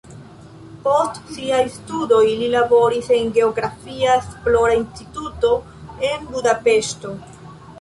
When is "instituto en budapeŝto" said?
4.81-7.17